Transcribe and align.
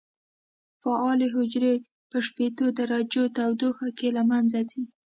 فعالې 0.83 1.27
حجرې 1.35 1.73
په 2.09 2.17
شپېتو 2.27 2.65
درجو 2.79 3.23
تودوخه 3.35 3.87
کې 3.97 4.07
له 4.17 4.23
منځه 4.29 4.59
ځي. 4.71 4.83